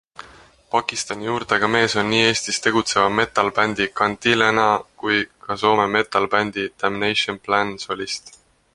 [0.75, 4.65] Pakistani juurtega mees on nii Eestis tegutseva metal-bändi Cantilena
[5.03, 8.39] kui ka Soome metal-bändi Damnation Plan solist.